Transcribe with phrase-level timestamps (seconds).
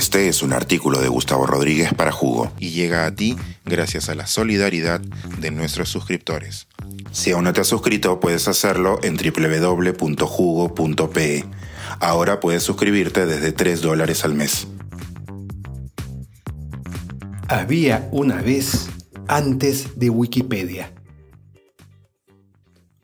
[0.00, 4.14] Este es un artículo de Gustavo Rodríguez para Jugo y llega a ti gracias a
[4.14, 6.68] la solidaridad de nuestros suscriptores.
[7.12, 10.24] Si aún no te has suscrito, puedes hacerlo en www.jugo.pe.
[12.00, 14.68] Ahora puedes suscribirte desde 3 dólares al mes.
[17.48, 18.88] Había una vez
[19.28, 20.94] antes de Wikipedia.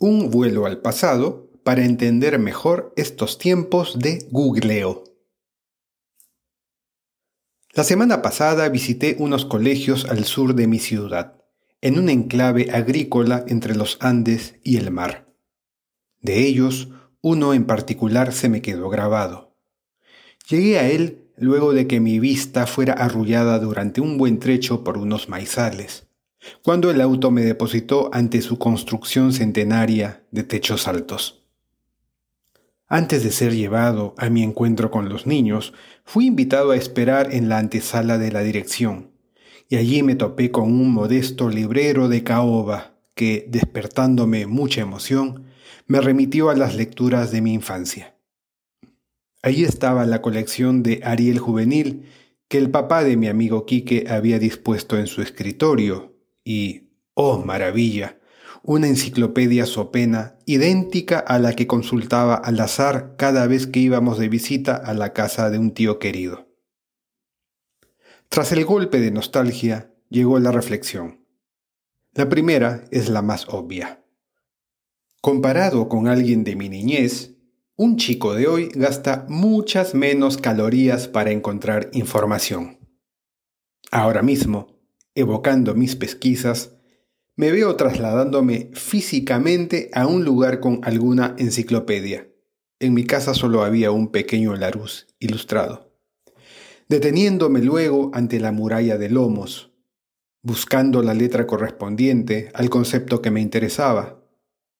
[0.00, 5.04] Un vuelo al pasado para entender mejor estos tiempos de googleo.
[7.72, 11.36] La semana pasada visité unos colegios al sur de mi ciudad,
[11.80, 15.32] en un enclave agrícola entre los Andes y el mar.
[16.20, 16.88] De ellos,
[17.20, 19.56] uno en particular se me quedó grabado.
[20.48, 24.98] Llegué a él luego de que mi vista fuera arrullada durante un buen trecho por
[24.98, 26.08] unos maizales,
[26.62, 31.39] cuando el auto me depositó ante su construcción centenaria de techos altos.
[32.92, 35.74] Antes de ser llevado a mi encuentro con los niños,
[36.04, 39.12] fui invitado a esperar en la antesala de la dirección,
[39.68, 45.44] y allí me topé con un modesto librero de caoba que, despertándome mucha emoción,
[45.86, 48.16] me remitió a las lecturas de mi infancia.
[49.40, 52.06] Allí estaba la colección de Ariel Juvenil
[52.48, 58.18] que el papá de mi amigo Quique había dispuesto en su escritorio, y, oh maravilla,
[58.62, 64.28] una enciclopedia sopena idéntica a la que consultaba al azar cada vez que íbamos de
[64.28, 66.48] visita a la casa de un tío querido.
[68.28, 71.26] Tras el golpe de nostalgia llegó la reflexión.
[72.12, 74.04] La primera es la más obvia.
[75.20, 77.36] Comparado con alguien de mi niñez,
[77.76, 82.78] un chico de hoy gasta muchas menos calorías para encontrar información.
[83.90, 84.78] Ahora mismo,
[85.14, 86.76] evocando mis pesquisas,
[87.40, 92.28] me veo trasladándome físicamente a un lugar con alguna enciclopedia.
[92.78, 95.90] En mi casa solo había un pequeño Larus ilustrado.
[96.90, 99.72] Deteniéndome luego ante la muralla de lomos,
[100.42, 104.22] buscando la letra correspondiente al concepto que me interesaba,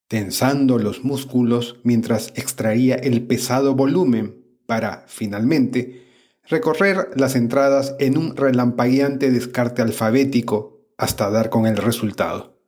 [0.06, 6.04] tensando los músculos mientras extraía el pesado volumen para, finalmente,
[6.46, 12.60] recorrer las entradas en un relampagueante descarte alfabético hasta dar con el resultado.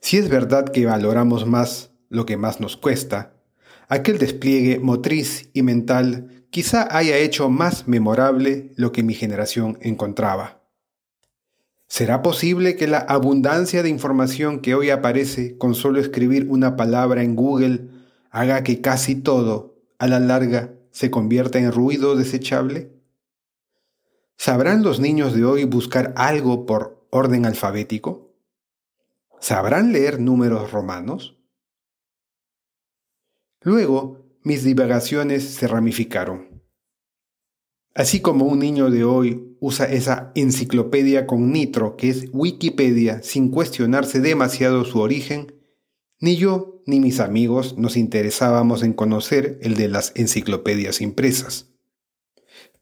[0.00, 3.34] Si es verdad que valoramos más lo que más nos cuesta,
[3.88, 10.62] aquel despliegue motriz y mental quizá haya hecho más memorable lo que mi generación encontraba.
[11.86, 17.22] ¿Será posible que la abundancia de información que hoy aparece con solo escribir una palabra
[17.22, 17.88] en Google
[18.30, 22.99] haga que casi todo, a la larga, se convierta en ruido desechable?
[24.42, 28.34] ¿Sabrán los niños de hoy buscar algo por orden alfabético?
[29.38, 31.36] ¿Sabrán leer números romanos?
[33.60, 36.62] Luego, mis divagaciones se ramificaron.
[37.94, 43.50] Así como un niño de hoy usa esa enciclopedia con nitro que es Wikipedia sin
[43.50, 45.52] cuestionarse demasiado su origen,
[46.18, 51.69] ni yo ni mis amigos nos interesábamos en conocer el de las enciclopedias impresas.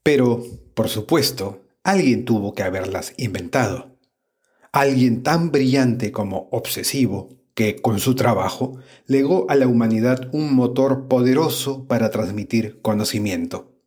[0.09, 0.43] Pero,
[0.73, 3.99] por supuesto, alguien tuvo que haberlas inventado.
[4.73, 11.09] Alguien tan brillante como obsesivo que, con su trabajo, legó a la humanidad un motor
[11.09, 13.79] poderoso para transmitir conocimiento.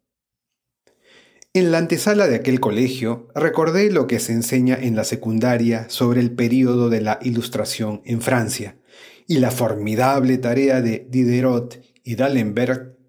[1.54, 6.20] En la antesala de aquel colegio recordé lo que se enseña en la secundaria sobre
[6.20, 8.78] el período de la Ilustración en Francia
[9.26, 13.01] y la formidable tarea de Diderot y d'Alembert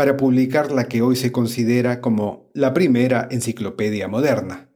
[0.00, 4.70] para publicar la que hoy se considera como la primera enciclopedia moderna,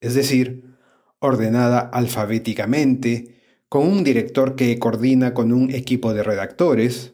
[0.00, 0.74] es decir,
[1.18, 7.12] ordenada alfabéticamente, con un director que coordina con un equipo de redactores.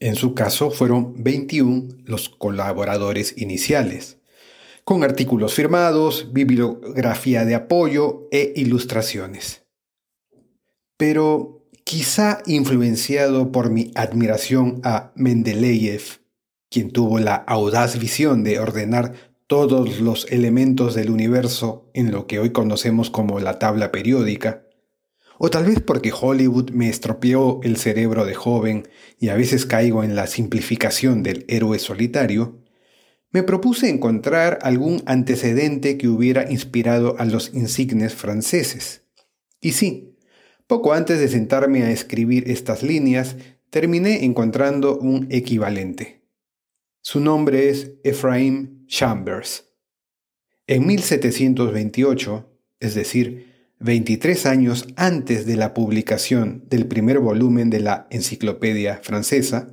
[0.00, 4.18] En su caso fueron 21 los colaboradores iniciales,
[4.82, 9.68] con artículos firmados, bibliografía de apoyo e ilustraciones.
[10.96, 16.25] Pero quizá influenciado por mi admiración a Mendeleev,
[16.70, 19.14] quien tuvo la audaz visión de ordenar
[19.46, 24.66] todos los elementos del universo en lo que hoy conocemos como la tabla periódica,
[25.38, 30.02] o tal vez porque Hollywood me estropeó el cerebro de joven y a veces caigo
[30.02, 32.62] en la simplificación del héroe solitario,
[33.30, 39.02] me propuse encontrar algún antecedente que hubiera inspirado a los insignes franceses.
[39.60, 40.16] Y sí,
[40.66, 43.36] poco antes de sentarme a escribir estas líneas,
[43.70, 46.25] terminé encontrando un equivalente.
[47.08, 49.68] Su nombre es Ephraim Chambers.
[50.66, 52.50] En 1728,
[52.80, 59.68] es decir, 23 años antes de la publicación del primer volumen de la Enciclopedia francesa,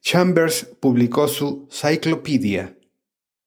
[0.00, 2.76] Chambers publicó su Cyclopedia,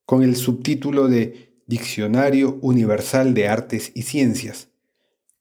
[0.06, 4.70] con el subtítulo de Diccionario Universal de Artes y Ciencias,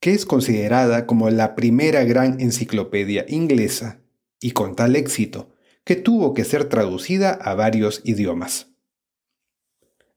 [0.00, 4.00] que es considerada como la primera gran enciclopedia inglesa
[4.40, 5.53] y con tal éxito
[5.84, 8.68] que tuvo que ser traducida a varios idiomas.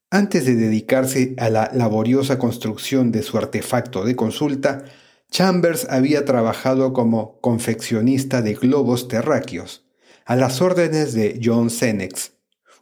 [0.09, 4.85] Antes de dedicarse a la laboriosa construcción de su artefacto de consulta,
[5.29, 9.85] Chambers había trabajado como confeccionista de globos terráqueos,
[10.25, 12.33] a las órdenes de John Senex,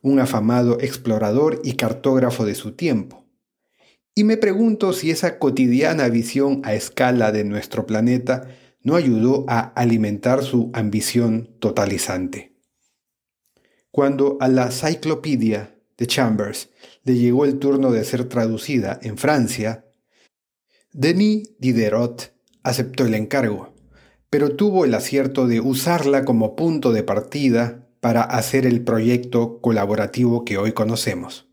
[0.04, 3.26] un afamado explorador y cartógrafo de su tiempo.
[4.14, 8.48] Y me pregunto si esa cotidiana visión a escala de nuestro planeta
[8.84, 12.55] no ayudó a alimentar su ambición totalizante.
[13.95, 16.69] Cuando a la Cyclopedia de Chambers
[17.06, 19.86] le llegó el turno de ser traducida en Francia,
[20.92, 23.74] Denis Diderot aceptó el encargo,
[24.30, 30.44] pero tuvo el acierto de usarla como punto de partida para hacer el proyecto colaborativo
[30.44, 31.47] que hoy conocemos.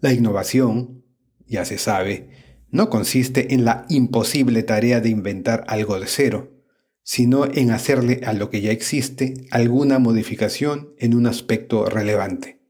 [0.00, 1.02] La innovación,
[1.48, 2.30] ya se sabe,
[2.70, 6.59] no consiste en la imposible tarea de inventar algo de cero,
[7.02, 12.60] sino en hacerle a lo que ya existe alguna modificación en un aspecto relevante.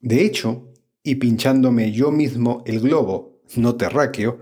[0.00, 0.72] De hecho,
[1.02, 4.40] y pinchándome yo mismo el globo, no terráqueo,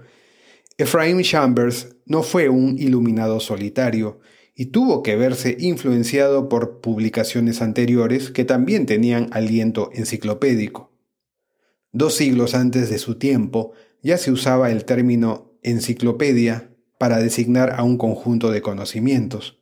[0.79, 4.21] Ephraim Chambers no fue un iluminado solitario
[4.55, 10.91] y tuvo que verse influenciado por publicaciones anteriores que también tenían aliento enciclopédico.
[11.93, 13.73] Dos siglos antes de su tiempo
[14.03, 16.70] ya se usaba el término enciclopedia
[17.01, 19.59] para designar a un conjunto de conocimientos,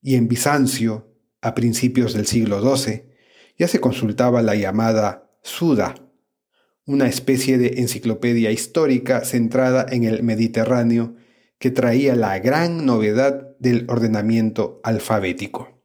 [0.00, 3.04] y en Bizancio, a principios del siglo XII,
[3.58, 5.94] ya se consultaba la llamada Suda,
[6.86, 11.16] una especie de enciclopedia histórica centrada en el Mediterráneo
[11.58, 15.82] que traía la gran novedad del ordenamiento alfabético.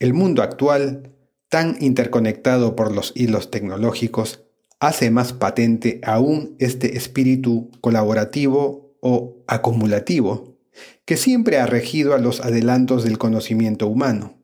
[0.00, 1.14] El mundo actual,
[1.48, 4.42] tan interconectado por los hilos tecnológicos,
[4.80, 10.58] hace más patente aún este espíritu colaborativo o acumulativo
[11.04, 14.38] que siempre ha regido a los adelantos del conocimiento humano.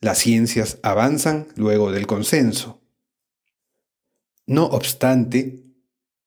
[0.00, 2.80] Las ciencias avanzan luego del consenso.
[4.46, 5.62] No obstante,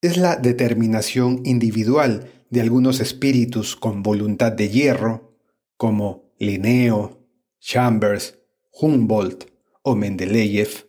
[0.01, 5.33] es la determinación individual de algunos espíritus con voluntad de hierro,
[5.77, 7.25] como Linneo,
[7.59, 8.37] Chambers,
[8.71, 9.45] Humboldt
[9.81, 10.87] o Mendeleev,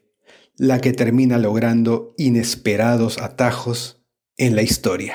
[0.57, 4.05] la que termina logrando inesperados atajos
[4.37, 5.15] en la historia.